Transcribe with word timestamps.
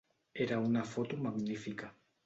Era 0.45 0.57
una 0.69 0.83
foto 0.95 1.15
magnífica. 1.27 1.95